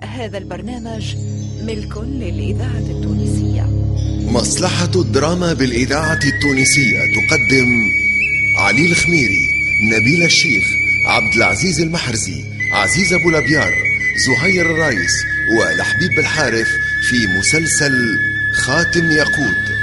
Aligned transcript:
هذا 0.00 0.38
البرنامج 0.38 1.16
ملك 1.62 1.98
للإذاعة 1.98 2.78
التونسية. 2.78 3.62
مصلحة 4.32 4.90
الدراما 4.96 5.52
بالإذاعة 5.52 6.20
التونسية 6.24 6.98
تقدم 6.98 7.68
علي 8.58 8.86
الخميري 8.86 9.48
نبيل 9.92 10.22
الشيخ 10.22 10.64
عبد 11.06 11.34
العزيز 11.34 11.80
المحرزي 11.80 12.44
عزيز 12.72 13.12
أبو 13.12 13.30
لبيار 13.30 13.74
زهير 14.26 14.70
الرايس 14.70 15.24
ولحبيب 15.58 16.18
الحارث 16.18 16.68
في 17.08 17.26
مسلسل 17.38 18.18
خاتم 18.54 19.10
ياقوت. 19.10 19.76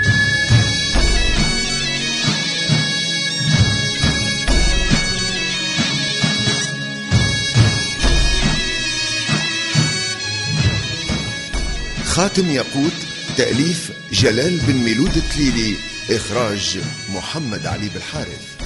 خاتم 12.13 12.49
ياقوت 12.49 12.93
تأليف 13.37 13.91
جلال 14.11 14.57
بن 14.67 14.73
ميلود 14.73 15.17
التليلي 15.17 15.75
إخراج 16.09 16.79
محمد 17.13 17.65
علي 17.65 17.89
بالحارث 17.89 18.61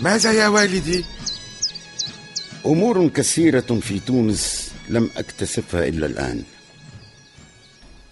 ماذا 0.00 0.32
يا 0.32 0.48
والدي؟ 0.48 1.04
أمور 2.66 3.08
كثيرة 3.08 3.80
في 3.80 4.00
تونس 4.00 4.70
لم 4.88 5.10
أكتسبها 5.16 5.88
إلا 5.88 6.06
الآن. 6.06 6.42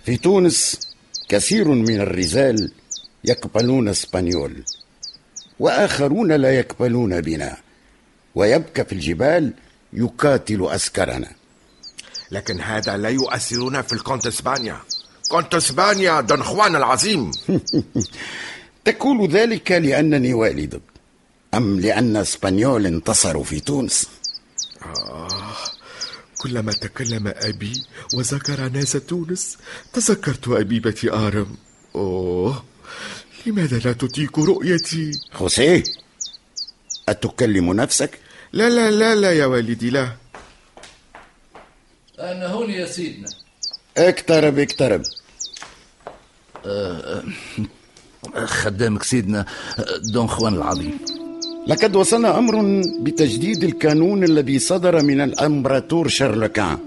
في 0.05 0.17
تونس 0.17 0.81
كثير 1.29 1.69
من 1.69 2.01
الرجال 2.01 2.73
يقبلون 3.25 3.89
إسبانيول 3.89 4.65
وآخرون 5.61 6.33
لا 6.33 6.59
يقبلون 6.59 7.20
بنا. 7.20 7.72
ويبكى 8.34 8.84
في 8.84 8.92
الجبال 8.92 9.52
يقاتل 9.92 10.66
أسكرنا. 10.66 11.33
لكن 12.30 12.61
هذا 12.61 12.97
لا 12.97 13.08
يؤثرنا 13.08 13.83
في 13.83 13.92
الكونت 13.92 14.27
إسبانيا. 14.27 14.77
كونت 15.30 15.55
إسبانيا 15.55 16.20
دون 16.20 16.42
خوان 16.42 16.77
العظيم. 16.77 17.30
تقول 18.84 19.28
ذلك 19.28 19.72
لأنني 19.72 20.34
والدك 20.34 20.83
أم 21.55 21.80
لأن 21.80 22.16
إسبانيول 22.16 22.86
انتصروا 22.86 23.44
في 23.44 23.61
تونس؟ 23.61 24.08
كلما 26.42 26.72
تكلم 26.72 27.33
أبي 27.36 27.72
وذكر 28.14 28.69
ناس 28.69 28.92
تونس 28.92 29.58
تذكرت 29.92 30.48
أبيبة 30.48 31.11
آرم. 31.12 31.56
أوه 31.94 32.64
لماذا 33.46 33.78
لا 33.78 33.92
تطيق 33.92 34.39
رؤيتي؟ 34.39 35.11
خوسيه 35.33 35.83
أتكلم 37.08 37.72
نفسك؟ 37.72 38.19
لا 38.53 38.70
لا 38.70 38.91
لا 38.91 39.14
لا 39.14 39.33
يا 39.33 39.47
والدي 39.47 39.91
لا. 39.91 40.08
أنا 42.19 42.47
هون 42.47 42.70
يا 42.70 42.86
سيدنا. 42.86 43.28
اقترب 43.97 44.58
اقترب 44.58 45.03
خدامك 48.47 49.03
سيدنا 49.03 49.47
دون 50.12 50.27
خوان 50.27 50.55
العظيم. 50.55 50.98
لقد 51.67 51.97
وصلنا 51.97 52.39
أمر 52.39 52.83
بتجديد 53.00 53.64
القانون 53.64 54.25
الذي 54.25 54.58
صدر 54.58 55.03
من 55.03 55.20
الأمبراطور 55.20 56.08
شارلوكان 56.08 56.78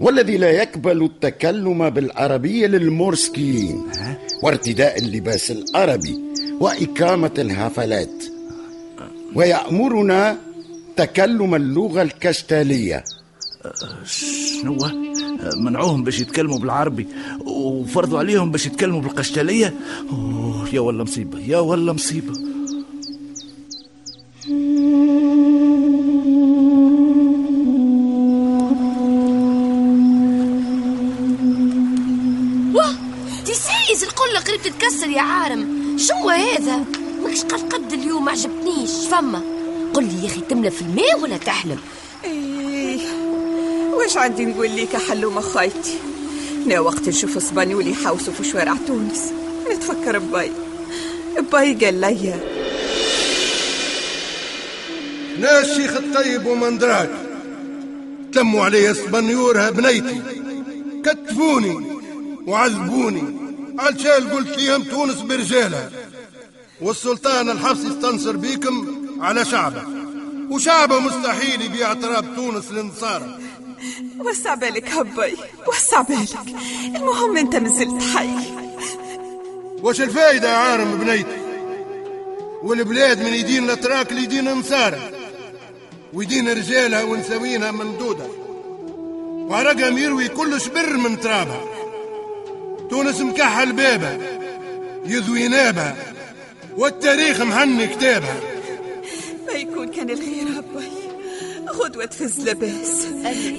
والذي 0.00 0.36
لا 0.36 0.50
يقبل 0.50 1.04
التكلم 1.04 1.90
بالعربية 1.90 2.66
للمورسكيين. 2.66 3.86
وارتداء 4.42 4.98
اللباس 4.98 5.50
العربي 5.50 6.20
وإقامة 6.60 7.34
الحفلات 7.38 8.24
ويأمرنا 9.36 10.36
تكلم 10.96 11.54
اللغة 11.54 12.02
الكشتالية 12.02 13.04
شنو؟ 14.04 14.78
منعوهم 15.56 16.04
باش 16.04 16.20
يتكلموا 16.20 16.58
بالعربي 16.58 17.06
وفرضوا 17.46 18.18
عليهم 18.18 18.50
باش 18.50 18.66
يتكلموا 18.66 19.00
بالقشتالية؟ 19.00 19.74
أوه 20.10 20.68
يا 20.72 20.80
ولا 20.80 21.04
مصيبة 21.04 21.40
يا 21.40 21.58
ولا 21.58 21.92
مصيبة. 21.92 22.32
واه 32.74 32.94
تسيز 33.44 34.02
القلة 34.02 34.40
قريب 34.40 34.62
تتكسر 34.62 35.08
يا 35.08 35.20
عارم. 35.20 35.96
شو 35.98 36.28
هذا؟ 36.30 36.84
ماكش 37.36 37.54
قد 37.54 37.72
قد 37.72 37.92
اليوم 37.92 38.24
ما 38.24 38.30
عجبتنيش؟ 38.30 38.90
فما. 39.10 39.40
قل 39.94 40.04
لي 40.04 40.22
يا 40.22 40.26
أخي 40.26 40.40
تملى 40.40 40.70
في 40.70 40.82
الماء 40.82 41.20
ولا 41.20 41.36
تحلم؟ 41.36 41.78
إيه. 42.24 42.98
واش 43.92 44.16
عندي 44.16 44.44
نقول 44.44 44.76
لك 44.76 44.96
حلومة 44.96 45.40
خايتي 45.40 45.98
نا 46.66 46.80
وقت 46.80 47.08
نشوف 47.08 47.36
اسبانيول 47.36 47.88
يحوسوا 47.88 48.32
في 48.32 48.44
شوارع 48.44 48.76
تونس. 48.86 49.32
نتفكر 49.72 50.18
بباي. 50.18 50.52
باي 51.52 51.74
قال 51.74 52.00
لي 52.00 52.34
ناس 55.40 55.76
شيخ 55.76 55.96
الطيب 55.96 56.46
ومندراج. 56.46 57.08
تلموا 58.32 58.64
علي 58.64 58.90
اسبانيورها 58.90 59.70
بنيتي. 59.70 60.22
كتفوني 61.04 61.86
وعذبوني. 62.46 63.24
علشان 63.78 64.28
قلت 64.28 64.58
ليهم 64.58 64.82
تونس 64.82 65.20
برجالها. 65.20 65.90
والسلطان 66.80 67.50
الحفص 67.50 67.84
يستنصر 67.84 68.36
بيكم 68.36 69.06
على 69.20 69.44
شعبه. 69.44 69.82
وشعبه 70.50 70.98
مستحيل 70.98 71.62
يبيع 71.62 71.94
تراب 71.94 72.36
تونس 72.36 72.72
للنصارى 72.72 73.38
وسع 74.18 74.54
بالك 74.54 74.90
هباي 74.90 75.36
وسع 75.68 76.00
بالك. 76.02 76.38
المهم 76.96 77.36
أنت 77.36 77.56
مازلت 77.56 78.02
حي. 78.02 78.30
وش 79.82 80.00
الفايدة 80.00 80.48
يا 80.48 80.56
عارم 80.56 80.98
بنيتي 80.98 81.36
والبلاد 82.62 83.22
من 83.22 83.34
يدين 83.34 83.64
الأتراك 83.64 84.12
ليدين 84.12 84.48
النصارى 84.48 85.10
ويدين 86.12 86.48
رجالها 86.48 87.02
ونسوينها 87.02 87.70
ممدودة. 87.70 88.26
وعرقهم 89.48 89.98
يروي 89.98 90.28
كل 90.28 90.60
شبر 90.60 90.96
من 90.96 91.20
ترابها. 91.20 91.64
تونس 92.90 93.20
مكحل 93.20 93.72
بابها 93.72 94.18
يذوي 95.06 95.48
نابها. 95.48 96.15
والتاريخ 96.76 97.40
محني 97.40 97.86
كتابها 97.86 98.40
ما 99.46 99.52
يكون 99.52 99.88
كان 99.88 100.10
الخير 100.10 100.48
هباي 100.48 100.92
غدوة 101.70 102.04
تفز 102.04 102.40
لباس. 102.40 103.06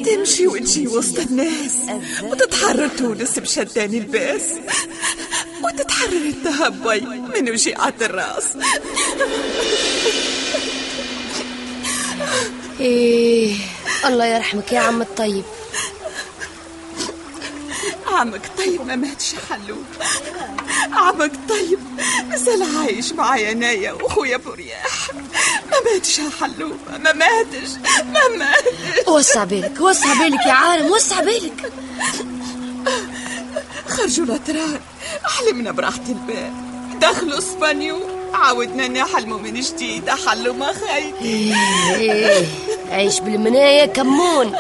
تمشي 0.06 0.48
وتجي 0.48 0.88
وسط 0.88 1.20
الناس. 1.20 1.76
وتتحرر 2.24 2.88
تونس 2.88 3.40
بشدان 3.40 3.94
الباس. 3.94 4.44
وتتحرر 5.64 6.18
أنت 6.26 6.48
هباي 6.48 7.02
من 7.02 7.50
وجيعة 7.50 7.94
الراس. 8.02 8.58
إيه 12.80 13.56
الله 14.06 14.26
يرحمك 14.26 14.72
يا 14.74 14.80
عم 14.80 15.02
الطيب. 15.02 15.44
عمك 18.18 18.42
طيب 18.58 18.88
ما 18.88 18.96
ماتش 18.96 19.36
حلو 19.50 19.76
عمك 20.94 21.32
طيب 21.50 21.80
مازال 22.30 22.78
عايش 22.78 23.14
معايا 23.14 23.54
نايا 23.54 23.92
وأخويا 23.92 24.38
برياح. 24.38 25.10
ما 25.72 25.92
ماتش 25.94 26.22
حلو 26.42 26.72
ما 27.04 27.14
ماتش 27.14 27.70
ما 28.14 28.38
ماتش. 28.38 29.08
وسع 29.08 29.44
بالك 29.44 29.82
وسع 29.82 30.14
بالك 30.14 30.46
يا 30.46 30.52
عالم 30.52 30.92
وسع 30.92 31.20
بالك. 31.22 31.72
خرجوا 33.88 34.26
الاتراك 34.26 34.82
حلمنا 35.24 35.72
براحة 35.72 36.02
البال. 36.10 36.52
دخلوا 37.02 37.38
اسبانيو 37.38 38.00
عاودنا 38.34 38.88
نحلموا 38.88 39.38
من 39.40 39.54
جديد 39.60 40.10
حلوا 40.10 40.54
ما 40.54 40.66
خايف 40.74 41.22
إيه 41.22 42.46
عيش 42.92 43.20
بالمناية 43.20 43.86
كمون. 43.86 44.56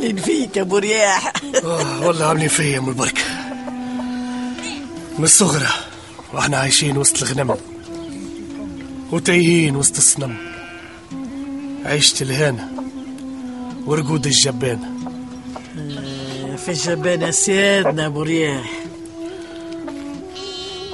عاملين 0.00 0.16
فيك 0.16 0.56
يا 0.56 0.62
أبو 0.62 0.78
رياح. 0.78 1.32
آه 1.64 2.06
والله 2.06 2.26
عاملين 2.26 2.48
فيا 2.48 2.78
أم 2.78 2.88
البركة. 2.88 3.22
من 5.18 5.24
الصغرى 5.24 5.68
وإحنا 6.32 6.56
عايشين 6.56 6.96
وسط 6.96 7.22
الغنم. 7.22 7.56
وتايهين 9.12 9.76
وسط 9.76 9.96
الصنم. 9.96 10.36
عيشة 11.84 12.22
الهانة 12.22 12.68
ورقود 13.86 14.26
الجبانة 14.26 14.90
في 16.56 16.68
الجبانة 16.68 17.30
سيادنا 17.30 18.06
أبو 18.06 18.22
رياح. 18.22 18.70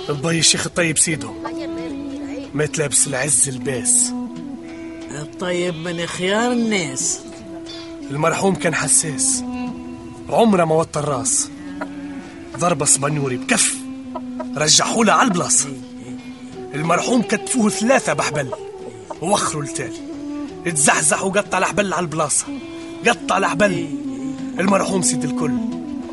البي 0.08 0.38
الشيخ 0.38 0.66
الطيب 0.66 0.98
سيدو. 0.98 1.30
مات 2.54 2.78
لابس 2.78 3.06
العز 3.06 3.48
الباس. 3.48 4.12
طيب 5.40 5.74
من 5.74 6.06
خيار 6.06 6.52
الناس. 6.52 7.20
المرحوم 8.10 8.54
كان 8.54 8.74
حساس. 8.74 9.44
عمره 10.28 10.64
ما 10.64 10.74
وطى 10.74 11.00
الراس. 11.00 11.48
ضربة 12.58 12.84
صبنوري 12.84 13.36
بكف. 13.36 13.76
رجحوله 14.56 15.12
على 15.12 15.28
البلاصة. 15.28 15.68
المرحوم 16.74 17.22
كتفوه 17.22 17.70
ثلاثة 17.70 18.12
بحبل. 18.12 18.50
ووخروا 19.22 19.62
التالي 19.62 20.00
اتزحزح 20.66 21.24
وقطع 21.24 21.58
الحبل 21.58 21.92
على 21.92 22.02
البلاصة. 22.02 22.46
قطع 23.06 23.38
الحبل 23.38 23.86
المرحوم 24.58 25.02
سيد 25.02 25.24
الكل. 25.24 25.58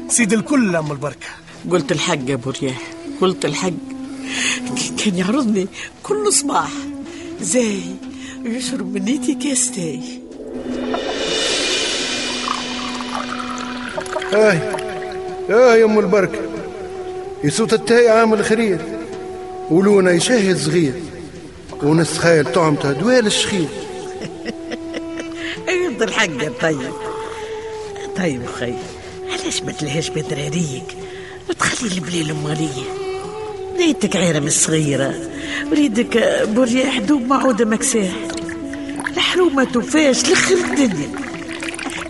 سيد 0.09 0.33
الكل 0.33 0.75
أم 0.75 0.91
البركة. 0.91 1.27
قلت 1.71 1.91
الحق 1.91 2.29
يا 2.29 2.33
ابو 2.33 2.49
رياح 2.49 2.81
قلت 3.21 3.45
الحق. 3.45 3.71
كان 4.97 5.17
يعرضني 5.17 5.67
كل 6.03 6.33
صباح. 6.33 6.71
زي 7.41 7.79
يشرب 8.45 8.93
من 8.93 9.05
نيتي 9.05 9.33
كاس 9.33 9.71
تاي. 9.71 10.23
هاي 14.33 14.59
هاي 15.49 15.79
يا 15.79 15.85
أم 15.85 15.99
البركة. 15.99 16.39
يسوت 17.43 17.73
التاي 17.73 18.09
عامل 18.09 18.45
خرير 18.45 18.79
ولونا 19.69 20.11
يشهد 20.11 20.57
صغير. 20.57 20.93
ونس 21.83 22.17
خايل 22.17 22.51
طعمته 22.51 22.91
دوال 22.91 23.25
الشخير. 23.25 23.67
قلت 25.67 26.01
الحق 26.01 26.61
طيب. 26.61 26.91
طيب 28.17 28.45
خي 28.45 28.73
علاش 29.31 29.63
ما 29.63 29.71
تلهاش 29.71 30.09
بدراريك 30.09 30.97
وتخلي 31.49 31.91
البليل 31.91 32.31
اماليه 32.31 32.83
ريتك 33.77 34.15
عيرة 34.15 34.49
صغيرة 34.49 35.13
وريدك 35.71 36.17
برياح 36.55 36.99
دوب 36.99 37.27
معودة 37.27 37.65
مكساح. 37.65 38.11
الحرومة 39.17 39.63
توفاش 39.63 40.23
لخر 40.31 40.55
الدنيا. 40.55 41.32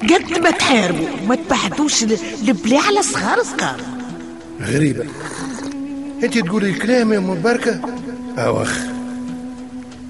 قد 0.03 0.39
ما 0.39 0.51
تحاربوا 0.51 1.07
ما 1.27 1.35
تبحثوش 1.35 2.03
البلي 2.03 2.77
على 2.77 3.01
صغار 3.01 3.43
صغار. 3.43 3.81
غريبة. 4.61 5.05
انت 6.23 6.37
تقولي 6.37 6.69
الكلام 6.69 7.13
يا 7.13 7.17
أم 7.17 7.31
البركة 7.31 7.79
اوخ 8.37 8.71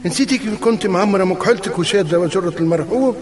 نسيتي 0.06 0.38
كيف 0.38 0.60
كنت 0.62 0.88
معمرة 0.88 1.24
مكحلتك 1.24 1.80
وشادة 1.80 2.19
وجرة 2.19 2.54
المرحوم؟ 2.60 3.16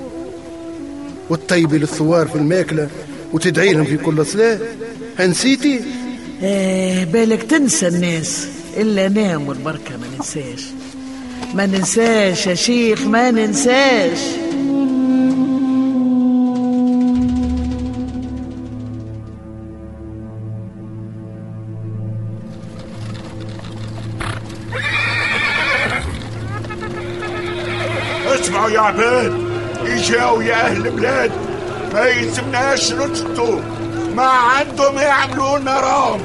وتطيبي 1.29 1.77
للثوار 1.77 2.27
في 2.27 2.35
الماكلة 2.35 2.89
وتدعي 3.33 3.73
لهم 3.73 3.85
في 3.85 3.97
كل 3.97 4.25
صلاة؟ 4.25 4.59
نسيتي؟ 5.19 5.79
آه 6.43 7.03
بالك 7.03 7.43
تنسى 7.43 7.87
الناس. 7.87 8.47
إلا 8.77 9.09
نام 9.09 9.47
والبركة 9.47 9.97
ما 9.97 10.07
ننساش. 10.17 10.65
ما 11.53 11.65
ننساش 11.65 12.47
يا 12.47 12.55
شيخ 12.55 13.01
ما 13.01 13.31
ننساش. 13.31 14.19
يا 28.71 28.79
عباد 28.79 29.33
اجاوا 29.85 30.43
يا 30.43 30.55
أهل 30.55 30.87
البلاد 30.87 31.31
ما 31.93 32.05
يلزمناش 32.05 32.91
نسكتوا 32.91 33.59
ما 34.15 34.23
عندهم 34.27 34.97
يعملوا 34.97 35.57
لنا 35.57 35.79
رام 35.79 36.21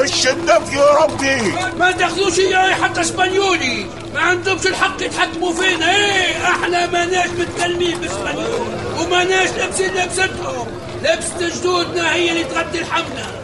الشدة 0.00 0.58
في 0.60 0.76
ربي. 1.02 1.52
ما 1.78 1.90
تاخذوش 1.92 2.38
اياه 2.38 2.74
حتى 2.74 3.00
إسبانيولي. 3.00 3.86
ما 4.14 4.20
عندهمش 4.20 4.66
الحق 4.66 5.02
يتحكموا 5.02 5.52
فينا. 5.52 5.90
إيه 5.96 6.48
إحنا 6.48 6.86
ماناش 6.86 7.28
متكلمين 7.28 7.98
بإسبانيول. 7.98 8.66
وماناش 9.00 9.48
لابسين 9.50 9.90
لبستهم 9.94 10.66
لبسة 11.02 11.60
جدودنا 11.60 12.14
هي 12.14 12.30
اللي 12.30 12.44
تغطي 12.44 12.78
الحمنا 12.80 13.41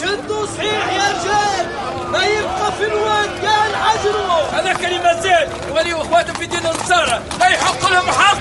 شدوا 0.00 0.46
صحيح 0.46 0.92
يا 0.92 1.08
رجال. 1.08 1.66
ما 2.12 2.24
يبقى 2.24 2.72
في 2.78 2.84
الواد 2.84 3.30
قال 3.46 3.74
عجروا 3.74 4.42
هذا 4.52 4.72
كلمة 4.72 5.20
زين. 5.20 5.74
ولي 5.76 5.94
واخواته 5.94 6.32
في 6.32 6.46
دين 6.46 6.58
النصارى 6.58 7.22
لا 7.40 7.46
يحق 7.46 7.90
لهم 7.90 8.10
حق. 8.10 8.38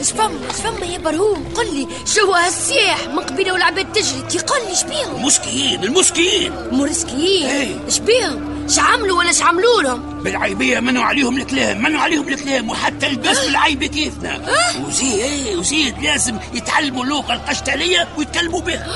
اش 0.00 0.12
فما 0.12 0.38
اش 0.50 0.56
فما 0.56 0.86
يا 0.86 0.98
برهوم. 0.98 1.44
قل 1.54 1.74
لي 1.74 1.88
شو 2.06 2.32
هالسياح 2.32 3.08
من 3.08 3.18
قبيله 3.18 3.52
والعباد 3.52 3.92
تجري. 3.92 4.22
تيقل 4.22 4.66
لي 4.68 4.74
شبيهم؟ 4.76 5.16
المسكيين 5.16 5.84
المسكيين 5.84 6.52
مرسكيين 6.72 7.48
إيه. 7.50 7.76
شبيهم؟ 7.88 8.59
شعملوا 8.70 9.18
ولا 9.18 9.32
شعملوا 9.32 9.82
لهم؟ 9.82 10.22
بالعيبية 10.22 10.80
منوا 10.80 11.02
عليهم 11.02 11.36
الكلام 11.36 11.82
منوا 11.82 12.00
عليهم 12.00 12.28
الكلام 12.28 12.70
وحتى 12.70 13.06
البس 13.06 13.38
بالعيبة 13.38 13.86
كيفنا. 13.86 14.36
أه؟ 14.36 14.86
وزيد 14.86 15.18
إيه 15.18 15.56
وزيد 15.56 15.94
لازم 16.02 16.36
يتعلموا 16.54 17.04
اللغة 17.04 17.32
القشتالية 17.32 18.08
ويتكلموا 18.18 18.60
بها. 18.60 18.86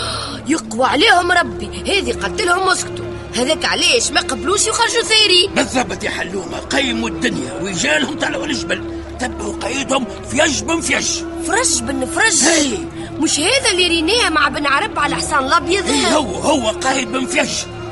يقوى 0.48 0.86
عليهم 0.86 1.32
ربي 1.32 1.66
هذه 1.66 2.12
قتلهم 2.12 2.68
وسكتوا 2.68 3.04
هذاك 3.36 3.64
علاش 3.64 4.10
ما 4.10 4.20
قبلوش 4.20 4.66
يخرجوا 4.66 5.02
ثيري؟ 5.02 5.48
بالضبط 5.56 6.04
يا 6.04 6.10
حلومة 6.10 6.58
قيموا 6.58 7.08
الدنيا 7.08 7.52
ويجالهم 7.62 8.18
طلعوا 8.18 8.46
الجبل 8.46 9.00
تبعوا 9.20 9.54
قيدهم 9.54 10.06
فيج 10.30 10.62
بن 10.62 10.80
فيج 10.80 11.06
فرج 11.46 11.82
بن 11.82 12.06
فرج. 12.06 12.42
هي. 12.42 12.78
مش 13.18 13.40
هذا 13.40 13.70
اللي 13.70 13.88
ريناه 13.88 14.28
مع 14.28 14.48
بن 14.48 14.66
عرب 14.66 14.98
على 14.98 15.16
حصان 15.16 15.44
الأبيض؟ 15.46 15.86
هي 15.86 16.14
هو 16.14 16.34
هو 16.34 16.68
قايد 16.70 17.12
بن 17.12 17.26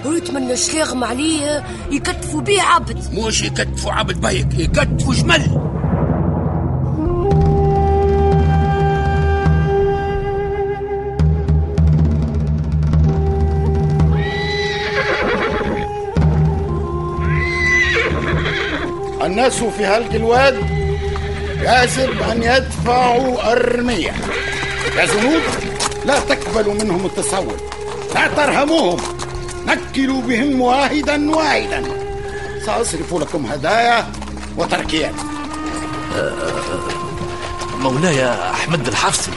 ونتمنى 0.05 0.57
شلاغم 0.57 1.05
عليه 1.05 1.65
يكتفوا 1.91 2.41
بيه 2.41 2.63
عبد. 2.63 3.19
مش 3.19 3.43
يكتفوا 3.43 3.93
عبد 3.93 4.21
بيك 4.21 4.59
يكتفوا 4.59 5.15
جمل. 5.15 5.73
الناس 19.25 19.63
في 19.63 19.85
هالجلواد 19.85 20.57
يجب 21.61 22.23
أن 22.33 22.43
يدفعوا 22.43 23.53
أرمية. 23.53 24.13
يا 24.97 25.07
زنود 25.07 25.43
لا 26.07 26.21
تقبلوا 26.21 26.75
منهم 26.75 27.07
التصور 27.07 27.57
لا 28.15 28.27
ترهموهم. 28.27 29.01
نكلوا 29.67 30.23
بهم 30.23 30.61
واحدا 30.61 31.31
واحدا. 31.37 31.83
سأصرف 32.67 33.15
لكم 33.15 33.47
هدايا 33.47 34.07
وتركيات 34.57 35.15
مولاي 37.81 38.29
أحمد 38.31 38.89
الحفصي 38.89 39.31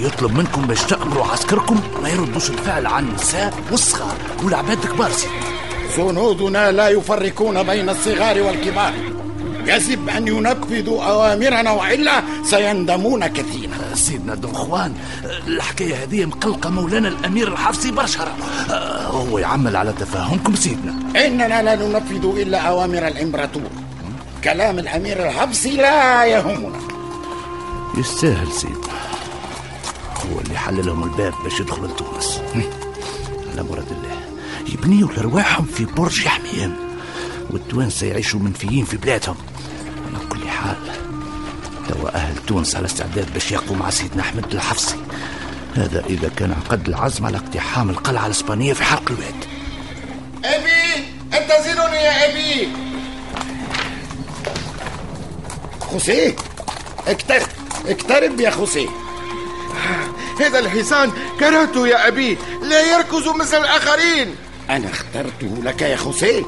يطلب 0.00 0.36
منكم 0.36 0.62
باش 0.62 0.82
تأمروا 0.82 1.26
عسكركم 1.26 1.80
ما 2.02 2.08
يردوش 2.08 2.50
الفعل 2.50 2.86
عن 2.86 3.04
النساء 3.08 3.54
والصغار 3.70 4.16
والعباد 4.42 4.84
الكبار 4.84 5.10
سيدي 5.12 5.32
جنودنا 5.96 6.72
لا 6.72 6.88
يفرقون 6.88 7.62
بين 7.62 7.88
الصغار 7.88 8.42
والكبار. 8.42 8.92
يجب 9.66 10.08
أن 10.08 10.28
ينفذوا 10.28 11.04
أوامرنا 11.04 11.70
وإلا 11.70 12.22
سيندمون 12.44 13.26
كثيرا. 13.26 13.87
سيدنا 13.98 14.34
دون 14.34 14.52
خوان 14.54 14.94
الحكاية 15.46 16.02
هذه 16.02 16.24
مقلقة 16.24 16.70
مولانا 16.70 17.08
الأمير 17.08 17.48
الحفصي 17.48 17.90
برشا 17.90 18.36
هو 19.06 19.38
يعمل 19.38 19.76
على 19.76 19.92
تفاهمكم 19.92 20.54
سيدنا. 20.54 20.94
إننا 21.26 21.62
لا 21.62 21.76
ننفذ 21.76 22.40
إلا 22.40 22.58
أوامر 22.58 23.06
الإمبراطور. 23.08 23.70
كلام 24.44 24.78
الأمير 24.78 25.26
الحفصي 25.26 25.76
لا 25.76 26.24
يهمنا. 26.24 26.78
يستاهل 27.98 28.52
سيدنا. 28.52 28.78
هو 30.16 30.40
اللي 30.40 30.58
حل 30.58 30.86
لهم 30.86 31.02
الباب 31.02 31.32
باش 31.44 31.60
يدخلوا 31.60 31.88
لتونس. 31.88 32.40
على 33.52 33.62
مراد 33.62 33.92
الله. 33.92 34.18
يبنيوا 34.74 35.08
لرواحهم 35.16 35.64
في 35.64 35.84
برج 35.84 36.26
يحميهم 36.26 36.76
والتوانسة 37.50 38.06
يعيشوا 38.06 38.40
منفيين 38.40 38.84
في 38.84 38.96
بلادهم. 38.96 39.36
توا 41.88 42.16
أهل 42.16 42.36
تونس 42.46 42.76
على 42.76 42.86
استعداد 42.86 43.32
باش 43.34 43.52
يقوا 43.52 43.76
مع 43.76 43.90
سيدنا 43.90 44.22
أحمد 44.22 44.54
الحفصي. 44.54 44.96
هذا 45.76 46.04
إذا 46.06 46.30
كان 46.36 46.52
عقد 46.52 46.88
العزم 46.88 47.26
على 47.26 47.36
اقتحام 47.36 47.90
القلعة 47.90 48.26
الإسبانية 48.26 48.72
في 48.72 48.84
حرق 48.84 49.10
الواد. 49.10 49.44
أبي 50.44 51.04
انتظروني 51.38 51.96
يا 51.96 52.30
أبي. 52.30 52.68
خوسيه 55.80 56.36
اقترب 57.06 57.48
اقترب 57.86 58.40
يا 58.40 58.50
خوسيه 58.50 58.88
هذا 60.40 60.58
الحصان 60.58 61.12
كرهته 61.40 61.88
يا 61.88 62.08
أبي 62.08 62.38
لا 62.62 62.80
يركز 62.80 63.28
مثل 63.40 63.56
الآخرين. 63.56 64.34
أنا 64.70 64.90
اخترته 64.90 65.62
لك 65.62 65.82
يا 65.82 65.96
خوسيه 65.96 66.42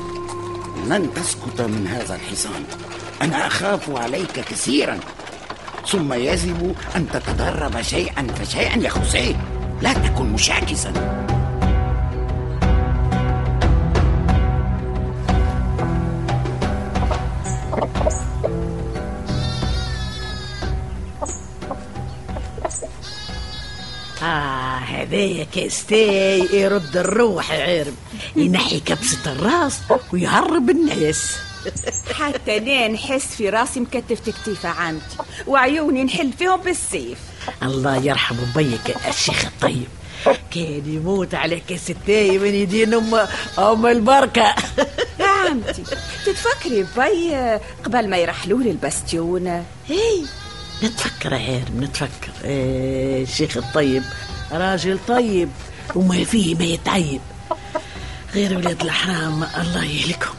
لن 0.86 1.10
تسكت 1.14 1.60
من 1.60 1.86
هذا 1.86 2.14
الحصان. 2.14 2.64
أنا 3.22 3.46
أخاف 3.46 3.90
عليك 3.90 4.32
كثيرا. 4.32 5.00
ثم 5.86 6.12
يجب 6.12 6.74
أن 6.96 7.08
تتدرب 7.08 7.82
شيئا 7.82 8.26
فشيئا 8.26 8.78
يا 8.78 8.88
خوسيه. 8.88 9.36
لا 9.82 9.92
تكن 9.92 10.32
مشاكسا. 10.32 10.92
آه 24.22 25.44
كاس 25.54 26.01
تاي 26.01 26.48
يرد 26.52 26.96
الروح 26.96 27.52
يا 27.52 27.78
عرب 27.78 27.94
ينحي 28.36 28.80
كبسة 28.80 29.32
الراس 29.32 29.78
ويهرب 30.12 30.70
الناس. 30.70 31.36
حتى 32.12 32.56
أنا 32.56 32.88
نحس 32.88 33.26
في 33.26 33.48
راسي 33.48 33.80
مكتفة 33.80 34.32
كتيفة 34.32 34.68
عندي 34.68 35.02
وعيوني 35.46 36.04
نحل 36.04 36.32
فيهم 36.32 36.60
بالسيف. 36.60 37.18
الله 37.62 37.96
يرحم 37.96 38.36
بيك 38.56 38.96
الشيخ 39.08 39.44
الطيب. 39.44 39.88
كان 40.50 40.82
يموت 40.86 41.34
على 41.34 41.60
كاس 41.60 41.90
التاي 41.90 42.38
من 42.38 42.54
يدين 42.54 42.94
أم 42.94 43.14
أم 43.58 43.86
البركة. 43.86 44.54
يا 45.20 45.26
عمتي 45.26 45.82
تتفكري 46.26 46.86
بي 46.96 47.34
قبل 47.84 48.10
ما 48.10 48.16
يرحلوا 48.16 48.62
لي 48.62 48.70
البستيونه 48.70 49.64
هي 49.88 50.24
نتفكر 50.84 51.32
يا 51.32 51.38
عارم 51.38 51.84
نتفكر. 51.84 52.32
إيه 52.44 53.22
الشيخ 53.22 53.56
الطيب 53.56 54.02
راجل 54.52 54.98
طيب 55.08 55.48
وما 55.94 56.24
فيه 56.24 56.54
ما 56.54 56.64
يتعيب. 56.64 57.20
غير 58.34 58.56
ولاد 58.58 58.82
الحرام 58.82 59.42
الله 59.42 59.84
يهلكهم. 59.84 60.34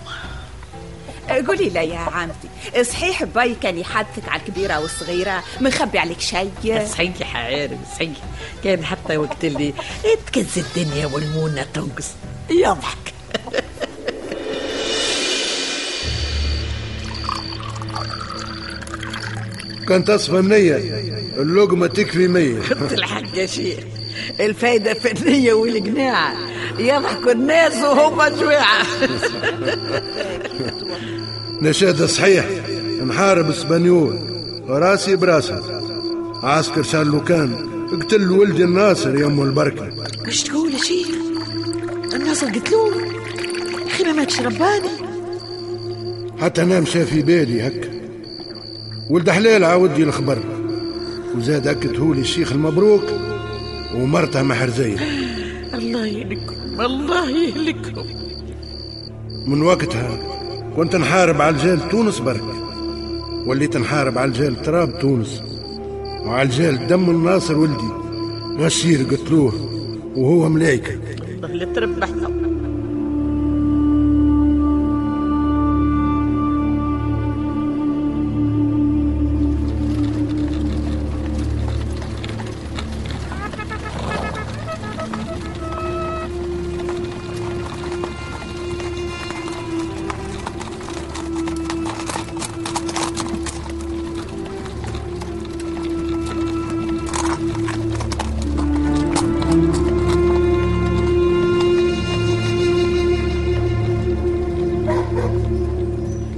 قولي 1.32 1.70
لا 1.70 1.82
يا 1.82 1.98
عمتي. 1.98 2.84
صحيح 2.84 3.24
باي 3.24 3.56
كان 3.64 3.78
يحدثك 3.78 4.30
على 4.30 4.42
الكبيرة 4.42 4.80
والصغيرة؟ 4.80 5.44
مخبي 5.62 6.00
عليك 6.00 6.20
شيء 6.20 6.52
صحيح 6.92 7.36
عارف 7.36 7.78
صحيح. 7.96 8.18
كان 8.64 8.86
حتى 8.86 9.18
وقت 9.18 9.46
اللي 9.46 9.74
تكز 10.28 10.58
الدنيا 10.58 11.06
والمونة 11.06 11.66
تنقص 11.74 12.08
يضحك. 12.50 12.98
كان 19.88 20.06
تصفى 20.06 20.32
منية. 20.42 20.76
اللقمة 21.38 21.88
تكفي 21.88 22.28
مية. 22.28 22.62
خدت 22.62 22.94
الحق 22.94 23.36
يا 23.36 23.46
شيخ. 23.46 23.80
الفايدة 24.40 24.94
في 24.94 25.12
النية 25.12 25.54
والقناعة 25.54 26.34
يضحكوا 26.80 27.32
الناس 27.32 27.74
وهم 27.76 28.24
جواعة 28.28 28.86
نشاد 31.62 32.06
صحيح 32.06 32.46
نحارب 33.08 33.50
اسبانيول 33.50 34.20
راسي 34.70 35.16
براسه. 35.16 35.62
عسكر 36.44 36.84
شال 36.84 37.24
كان 37.24 37.70
اقتل 37.94 38.32
ولد 38.32 38.60
الناصر 38.60 39.16
يا 39.16 39.26
أم 39.26 39.42
البركة. 39.42 39.90
إيش 40.28 40.44
تقول 40.44 40.74
يا 40.74 40.78
شيخ؟ 40.78 41.08
الناصر 42.14 42.48
قتلوه 42.48 42.92
أخي 43.88 44.04
ما 44.04 44.12
ماتش 44.12 44.42
رباني. 44.42 44.90
حتى 46.42 46.62
أنا 46.62 46.80
مشى 46.80 47.06
في 47.06 47.22
بالي 47.22 47.68
هكا. 47.68 47.90
ولد 49.10 49.30
حلال 49.30 49.64
عاودي 49.64 50.04
الخبر. 50.04 50.38
وزاد 51.38 51.68
أكد 51.68 52.00
لي 52.00 52.22
الشيخ 52.22 52.52
المبروك 52.52 53.04
ومرته 53.96 54.42
محرزية. 54.42 54.98
الله 55.74 56.06
يهلكم 56.06 56.82
الله 56.82 57.30
يهلكم 57.30 58.06
من 59.48 59.62
وقتها 59.62 60.31
كنت 60.76 60.96
نحارب 60.96 61.42
على 61.42 61.56
الجال 61.56 61.90
تونس 61.90 62.20
برك. 62.20 62.44
وليت 63.46 63.78
نحارب 63.78 64.18
على 64.18 64.32
الجال 64.32 64.62
تراب 64.62 65.00
تونس. 65.00 65.42
وعلى 66.26 66.42
الجال 66.42 66.88
دم 66.88 67.10
الناصر 67.10 67.58
ولدي. 67.58 67.90
غشير 68.58 69.04
قتلوه 69.04 69.54
وهو 70.16 70.50
ملايكة 70.50 70.94
الله 70.94 71.48
اللي 71.48 71.66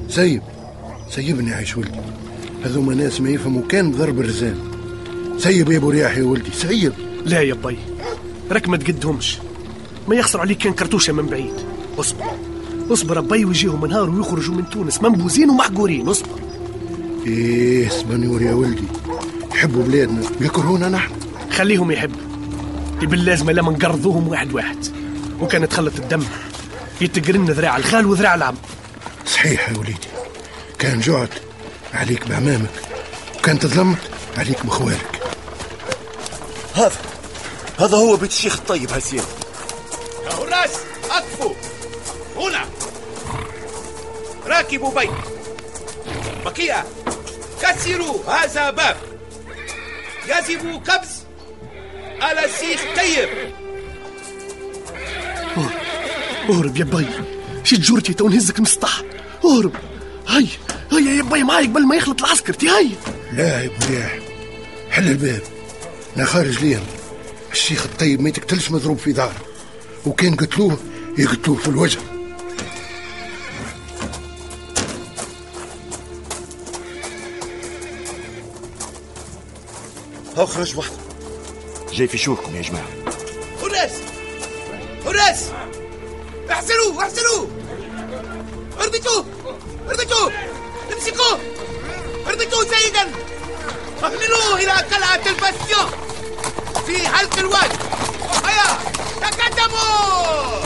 سيب 0.10 0.42
سيبني 1.10 1.54
عيش 1.54 1.78
ولدي. 1.78 2.00
هذوما 2.66 2.96
ناس 2.96 3.22
ما 3.22 3.30
يفهموا 3.30 3.62
كان 3.70 3.92
ضرب 3.92 4.20
الرزان. 4.20 4.58
سيب 5.38 5.72
يا 5.72 5.78
ابو 5.78 5.90
رياح 5.90 6.18
يا 6.18 6.24
ولدي 6.24 6.52
سيب. 6.54 6.94
لا 7.26 7.42
يا 7.42 7.54
بي 7.54 7.78
راك 8.52 8.70
ما 8.70 8.78
تقدهمش. 8.78 9.38
ما 10.08 10.16
يخسر 10.16 10.40
عليك 10.40 10.58
كان 10.58 10.74
كرتوشة 10.74 11.14
من 11.14 11.26
بعيد. 11.26 11.54
اصبر 12.00 12.26
اصبر 12.92 13.22
بي 13.22 13.46
ويجيهم 13.46 13.86
نهار 13.86 14.10
ويخرجوا 14.10 14.56
من 14.56 14.70
تونس 14.70 15.02
منبوذين 15.02 15.50
ومحقورين 15.50 16.10
اصبر. 16.10 16.40
إيه 17.28 17.88
اسبانيول 17.88 18.42
يا 18.42 18.54
ولدي. 18.54 18.84
يحبوا 19.52 19.84
بلادنا 19.84 20.22
يكرهونا 20.42 20.90
نحن. 20.90 21.12
خليهم 21.52 21.92
يحبوا 21.92 22.22
باللازمه 23.02 23.54
لما 23.54 23.72
نقرضوهم 23.72 24.28
واحد 24.28 24.54
واحد. 24.54 24.78
وكان 25.42 25.70
تخلط 25.70 25.94
الدم 26.00 26.24
يتقرن 27.02 27.46
ذراع 27.46 27.78
الخال 27.78 28.06
وذراع 28.06 28.36
العم. 28.36 28.56
صحيح 29.44 29.70
يا 29.70 29.78
وليدي. 29.78 30.08
كان 30.80 31.00
جعت 31.00 31.30
عليك 31.94 32.28
بعمامك 32.28 32.70
وكان 33.38 33.60
تظلمت 33.60 33.98
عليك 34.38 34.66
بخوالك. 34.66 35.22
هذا 36.76 36.92
هذا 37.80 37.98
هو 37.98 38.16
بيت 38.16 38.32
الشيخ 38.32 38.56
الطيب 38.56 38.92
هسير 38.92 39.24
يا 40.26 40.32
هراس 40.32 40.72
أقفوا 41.10 41.54
هنا. 42.36 42.66
راكبوا 44.48 45.00
بيت 45.00 45.10
بقية. 46.46 46.86
كسروا 47.62 48.24
هذا 48.30 48.70
باب. 48.70 48.98
يجب 50.28 50.84
كبس 50.84 51.10
على 52.22 52.46
الشيخ 52.46 52.82
طيب 52.98 53.30
أهرب 56.50 56.78
يا 56.78 56.84
بي. 56.84 57.08
شي 57.64 57.78
جورتي 57.78 58.14
تو 58.14 58.30
نهزك 58.30 58.58
المسطح 58.58 59.02
اهرب 59.46 59.72
هيا 60.28 60.48
هيا 60.92 61.12
يا 61.12 61.24
بي 61.24 61.44
معاي 61.44 61.66
قبل 61.66 61.86
ما 61.88 61.96
يخلط 61.96 62.24
العسكر. 62.24 62.54
تي 62.54 62.70
هيا. 62.70 62.96
لا 63.34 63.62
يا 63.62 63.66
ابو 63.66 63.86
رياح 63.90 64.20
حل 64.90 65.08
الباب. 65.08 65.42
أنا 66.18 66.26
خارج 66.26 66.60
ليهم 66.60 66.84
الشيخ 67.52 67.86
الطيب 67.86 68.22
ما 68.22 68.30
يتقتلش 68.30 68.72
مضروب 68.72 68.98
في 68.98 69.12
داره. 69.12 69.42
وكان 70.06 70.36
قتلوه 70.36 70.78
يقتلوه 71.18 71.58
في 71.58 71.68
الوجه. 71.68 72.00
هاو 80.38 80.46
خرج 80.46 80.78
وحده 80.78 80.98
جاي 81.94 82.08
في 82.08 82.18
شوركم 82.18 82.56
يا 82.56 82.62
جماعة. 82.62 82.88
هراس 83.64 83.92
هراس 85.06 85.50
احسنوا 86.52 87.02
احسنوا! 87.02 87.48
اربطوه 88.80 89.26
أربطوه! 89.26 89.26
اربطوه 92.64 92.78
جيدا 92.80 93.12
احملوه 94.04 94.56
إلى 94.56 94.72
قلعة 94.72 95.22
الباستيون 95.28 95.92
في 96.88 97.08
حلق 97.08 97.40
الوادي 97.40 97.78
هيا 98.46 98.78
تقدموا! 99.22 100.64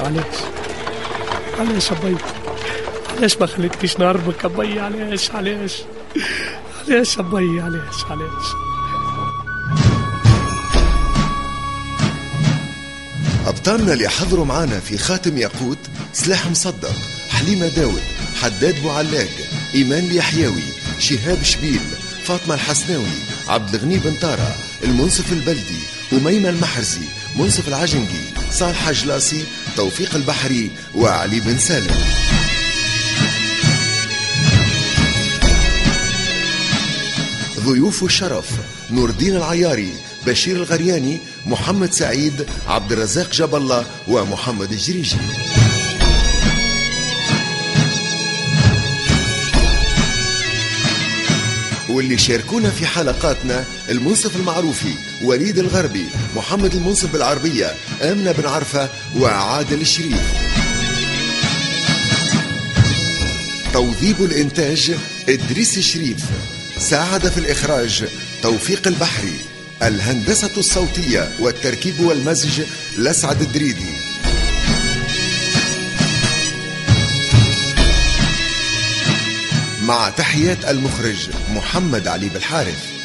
علاش 0.00 0.24
علاش 1.58 1.92
أبي؟ 1.92 2.16
علاش 3.18 3.36
ما 3.38 3.46
خليتنيش 3.46 3.98
نهربك 3.98 4.44
أبي؟ 4.44 4.80
علاش 4.80 5.30
علاش 5.30 5.82
علاش 6.88 7.18
أبي؟ 7.18 7.60
علاش 7.60 8.04
علاش 8.10 8.46
أبطالنا 13.48 13.92
اللي 13.92 14.08
حضروا 14.08 14.44
معانا 14.44 14.80
في 14.80 14.98
خاتم 14.98 15.38
ياقوت 15.38 15.78
سلاح 16.12 16.46
مصدق 16.46 16.94
حليمة 17.30 17.68
داود 17.68 18.02
حداد 18.42 18.82
بوعلاق 18.82 19.28
إيمان 19.74 20.04
اليحيوي 20.04 20.62
شهاب 20.98 21.42
شبيل 21.42 21.80
فاطمة 22.24 22.54
الحسناوي 22.54 23.04
عبد 23.48 23.74
الغني 23.74 23.98
بن 23.98 24.14
طارة 24.14 24.56
المنصف 24.84 25.32
البلدي 25.32 25.78
أميمة 26.12 26.48
المحرزي 26.48 27.06
منصف 27.36 27.68
العجنقي 27.68 28.24
صالح 28.50 28.90
جلاسي 28.90 29.44
توفيق 29.76 30.14
البحري 30.14 30.70
وعلي 30.94 31.40
بن 31.40 31.58
سالم. 31.58 31.96
ضيوف 37.58 38.04
الشرف 38.04 38.50
نور 38.90 39.10
الدين 39.10 39.36
العياري 39.36 39.92
بشير 40.26 40.56
الغرياني 40.56 41.18
محمد 41.46 41.92
سعيد 41.92 42.46
عبد 42.68 42.92
الرزاق 42.92 43.30
جاب 43.32 43.54
الله 43.54 43.86
ومحمد 44.08 44.72
الجريجي. 44.72 45.16
واللي 51.88 52.18
شاركونا 52.18 52.70
في 52.70 52.86
حلقاتنا 52.86 53.64
المنصف 53.88 54.36
المعروفي 54.36 54.94
وليد 55.22 55.58
الغربي 55.58 56.04
محمد 56.36 56.74
المنصف 56.74 57.12
بالعربية 57.12 57.74
آمنة 58.02 58.32
بن 58.32 58.46
عرفة 58.46 58.88
وعادل 59.16 59.80
الشريف. 59.80 60.22
توظيب 63.72 64.22
الإنتاج 64.22 64.94
إدريس 65.28 65.78
الشريف. 65.78 66.24
ساعد 66.78 67.28
في 67.28 67.38
الإخراج 67.38 68.04
توفيق 68.42 68.86
البحري. 68.86 69.38
الهندسة 69.82 70.50
الصوتية 70.56 71.28
والتركيب 71.40 72.00
والمزج 72.00 72.62
لسعد 72.98 73.40
الدريدي. 73.42 73.92
مع 79.82 80.10
تحيات 80.10 80.64
المخرج 80.64 81.30
محمد 81.54 82.08
علي 82.08 82.28
بالحارث. 82.28 82.97